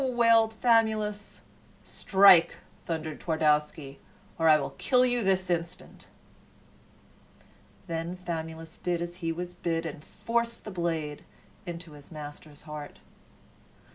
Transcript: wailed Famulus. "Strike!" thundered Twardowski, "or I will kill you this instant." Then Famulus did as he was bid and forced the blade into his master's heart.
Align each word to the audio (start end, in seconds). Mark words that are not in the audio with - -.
wailed 0.03 0.55
Famulus. 0.63 1.41
"Strike!" 1.83 2.55
thundered 2.87 3.19
Twardowski, 3.19 3.99
"or 4.39 4.49
I 4.49 4.59
will 4.59 4.71
kill 4.79 5.05
you 5.05 5.23
this 5.23 5.47
instant." 5.47 6.07
Then 7.85 8.15
Famulus 8.17 8.79
did 8.79 8.99
as 9.03 9.17
he 9.17 9.31
was 9.31 9.53
bid 9.53 9.85
and 9.85 10.03
forced 10.03 10.63
the 10.65 10.71
blade 10.71 11.23
into 11.67 11.91
his 11.91 12.11
master's 12.11 12.63
heart. 12.63 12.97